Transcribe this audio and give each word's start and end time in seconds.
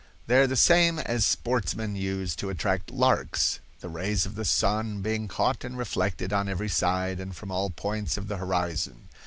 They 0.25 0.39
are 0.39 0.47
the 0.47 0.55
same 0.55 0.97
as 0.97 1.27
sportsmen 1.27 1.95
use 1.95 2.35
to 2.37 2.49
attract 2.49 2.89
larks, 2.89 3.59
the 3.81 3.87
rays 3.87 4.25
of 4.25 4.33
the 4.33 4.45
sun 4.45 5.03
being 5.03 5.27
caught 5.27 5.63
and 5.63 5.77
reflected 5.77 6.33
on 6.33 6.49
every 6.49 6.69
side 6.69 7.19
and 7.19 7.35
from 7.35 7.51
all 7.51 7.69
points 7.69 8.17
of 8.17 8.27
the 8.27 8.37
horizon. 8.37 9.09